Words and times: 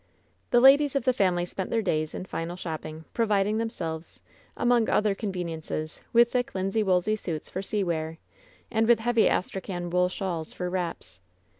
The 0.49 0.59
ladies 0.59 0.95
of 0.95 1.03
the 1.03 1.13
family 1.13 1.45
spent 1.45 1.69
their 1.69 1.83
days 1.83 2.15
in 2.15 2.25
final 2.25 2.55
shop 2.55 2.81
ping, 2.81 3.05
providing 3.13 3.59
themselves, 3.59 4.19
among 4.57 4.89
other 4.89 5.13
conveniences, 5.13 6.01
with 6.11 6.31
thick 6.31 6.55
linsey 6.55 6.81
woolsey 6.81 7.15
suits 7.15 7.51
for 7.51 7.61
sea 7.61 7.83
wear, 7.83 8.17
and 8.71 8.87
with 8.87 8.97
heavy 8.99 9.29
Astrakhan 9.29 9.91
wool 9.91 10.09
shawls 10.09 10.53
for 10.53 10.71
wraps. 10.71 11.19